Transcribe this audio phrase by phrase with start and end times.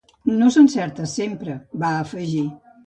[0.37, 2.47] “No s’encerta sempre”, va afegir.